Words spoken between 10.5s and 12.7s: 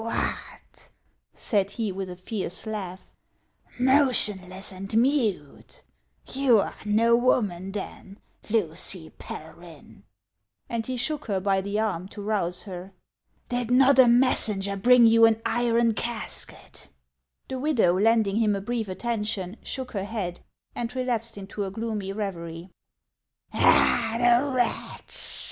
and he shook her by the arm to rouse